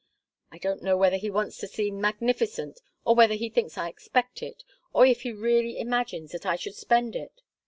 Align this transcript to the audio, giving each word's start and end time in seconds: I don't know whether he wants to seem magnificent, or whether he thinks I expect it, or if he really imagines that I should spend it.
I 0.51 0.57
don't 0.57 0.81
know 0.81 0.97
whether 0.97 1.17
he 1.17 1.29
wants 1.29 1.57
to 1.59 1.67
seem 1.67 2.01
magnificent, 2.01 2.79
or 3.05 3.13
whether 3.13 3.35
he 3.35 3.49
thinks 3.49 3.77
I 3.77 3.87
expect 3.87 4.41
it, 4.41 4.63
or 4.93 5.05
if 5.05 5.21
he 5.21 5.31
really 5.31 5.77
imagines 5.77 6.31
that 6.31 6.43
I 6.47 6.55
should 6.55 6.73
spend 6.73 7.15
it. 7.15 7.43